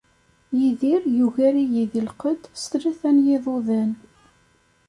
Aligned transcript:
Yidir 0.59 1.01
yugar-iyi 1.17 1.83
di 1.91 2.01
lqedd 2.07 2.43
s 2.61 2.63
tlata 2.71 3.09
n 3.15 3.17
yiḍudan. 3.25 3.91